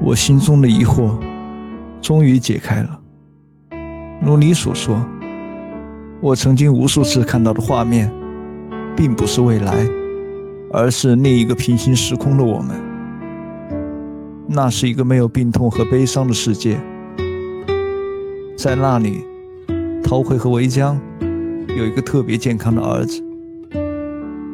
[0.00, 1.18] 我心中的疑惑
[2.00, 3.00] 终于解开了。
[4.22, 5.04] 如你所说，
[6.20, 8.10] 我曾经无数次看到的画面，
[8.96, 9.74] 并不是未来，
[10.72, 12.76] 而是另一个平行时空的我们。
[14.46, 16.78] 那是一个没有病痛和悲伤的世界，
[18.56, 19.24] 在那里，
[20.02, 20.98] 陶慧和维江
[21.76, 23.22] 有一个特别健康的儿子，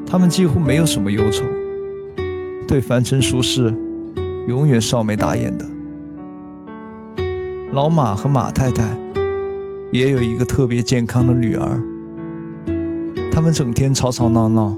[0.07, 1.45] 他们几乎没有什么忧愁，
[2.67, 3.73] 对凡尘俗事。
[4.47, 5.65] 永远少眉大眼的
[7.73, 8.85] 老马和马太太
[9.91, 11.81] 也有一个特别健康的女儿，
[13.32, 14.77] 他们整天吵吵闹闹，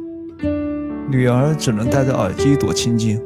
[1.11, 3.21] 女儿只能戴着耳机躲清静。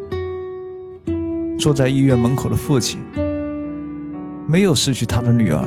[1.58, 3.00] 坐在医院门口的父亲
[4.46, 5.62] 没有失去他的女儿，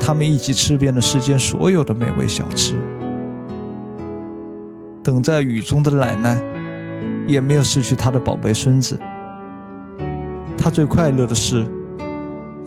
[0.00, 2.74] 他们一起吃遍了世间所有的美味小吃。
[5.04, 6.42] 等在雨中的奶奶
[7.26, 8.98] 也没有失去她的宝贝孙子。
[10.62, 11.64] 他最快乐的事，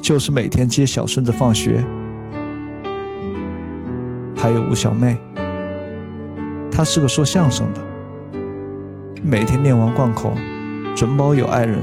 [0.02, 1.86] 就是每天接小孙子放学。
[4.36, 5.16] 还有吴小妹，
[6.72, 7.80] 她是个说相声的，
[9.22, 10.34] 每天练完贯口，
[10.96, 11.78] 准保有爱人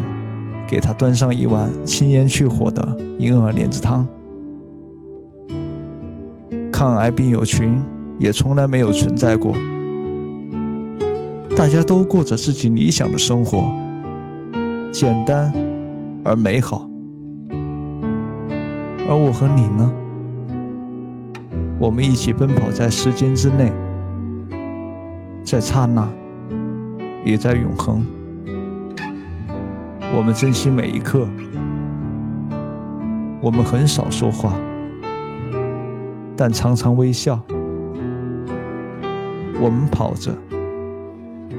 [0.66, 4.04] 给她端上一碗清烟去火的银耳莲子汤。
[6.72, 7.80] 抗癌病友群
[8.18, 9.54] 也从来没有存在过，
[11.56, 13.72] 大家都过着自己理想的生活，
[14.90, 15.69] 简单。
[16.22, 16.88] 而美好，
[19.08, 19.90] 而我和你呢？
[21.78, 23.72] 我们一起奔跑在时间之内，
[25.42, 26.06] 在刹那，
[27.24, 28.04] 也在永恒。
[30.14, 31.26] 我们珍惜每一刻，
[33.40, 34.52] 我们很少说话，
[36.36, 37.40] 但常常微笑。
[39.58, 40.36] 我们跑着，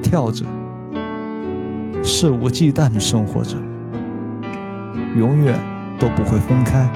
[0.02, 0.44] 跳着，
[2.04, 3.56] 肆无忌惮地生活着。
[5.16, 5.54] 永远
[5.98, 6.88] 都不会分开，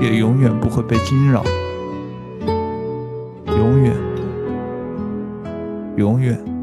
[0.00, 1.44] 也永远不会被惊扰，
[3.46, 3.94] 永远，
[5.96, 6.53] 永远。